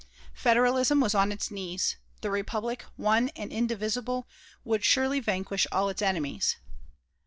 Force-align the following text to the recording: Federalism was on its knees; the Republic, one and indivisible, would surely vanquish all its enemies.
Federalism 0.33 0.99
was 0.99 1.13
on 1.13 1.31
its 1.31 1.51
knees; 1.51 1.95
the 2.21 2.31
Republic, 2.31 2.85
one 2.95 3.29
and 3.35 3.51
indivisible, 3.51 4.27
would 4.63 4.83
surely 4.83 5.19
vanquish 5.19 5.67
all 5.71 5.89
its 5.89 6.01
enemies. 6.01 6.55